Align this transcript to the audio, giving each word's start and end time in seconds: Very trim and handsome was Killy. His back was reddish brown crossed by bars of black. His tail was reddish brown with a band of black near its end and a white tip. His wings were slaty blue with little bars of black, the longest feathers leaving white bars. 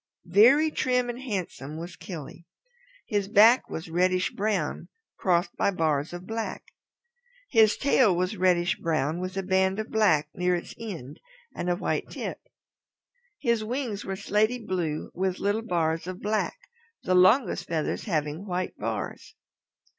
Very 0.25 0.71
trim 0.71 1.11
and 1.11 1.21
handsome 1.21 1.77
was 1.77 1.95
Killy. 1.95 2.47
His 3.05 3.27
back 3.27 3.69
was 3.69 3.87
reddish 3.87 4.31
brown 4.31 4.87
crossed 5.15 5.55
by 5.57 5.69
bars 5.69 6.11
of 6.11 6.25
black. 6.25 6.63
His 7.51 7.77
tail 7.77 8.15
was 8.15 8.35
reddish 8.35 8.77
brown 8.77 9.19
with 9.21 9.37
a 9.37 9.43
band 9.43 9.77
of 9.77 9.91
black 9.91 10.27
near 10.33 10.55
its 10.55 10.73
end 10.79 11.19
and 11.55 11.69
a 11.69 11.75
white 11.75 12.09
tip. 12.09 12.39
His 13.37 13.63
wings 13.63 14.03
were 14.03 14.15
slaty 14.15 14.57
blue 14.57 15.11
with 15.13 15.37
little 15.37 15.61
bars 15.61 16.07
of 16.07 16.19
black, 16.19 16.57
the 17.03 17.13
longest 17.13 17.67
feathers 17.67 18.07
leaving 18.07 18.47
white 18.47 18.75
bars. 18.79 19.35